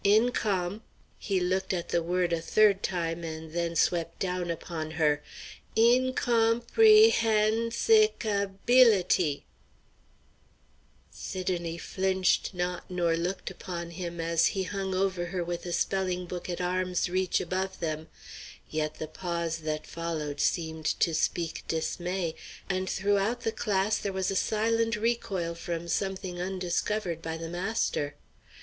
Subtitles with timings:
[0.03, 0.81] In com"
[1.19, 5.21] He looked at the word a third time, and then swept down upon her:
[5.75, 9.43] "In com pre hen si ca bility!"
[11.11, 16.25] Sidonie flinched not nor looked upon him, as he hung over her with the spelling
[16.25, 18.07] book at arm's reach above them;
[18.71, 22.33] yet the pause that followed seemed to speak dismay,
[22.67, 28.15] and throughout the class there was a silent recoil from something undiscovered by the master.